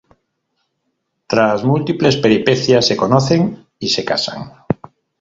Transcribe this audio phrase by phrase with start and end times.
[1.27, 4.51] Tras múltiples peripecias, se conocen y se casan.